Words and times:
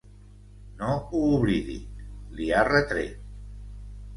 No 0.79 0.95
ho 1.11 1.21
oblidi, 1.35 1.75
li 2.39 2.51
ha 2.55 2.65
retret. 2.71 3.21